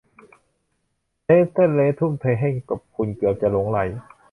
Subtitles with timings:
[1.23, 3.79] เซอร์เลสเตอร์ทุ่มเทให้กับคุณเกือบจะหลงใหล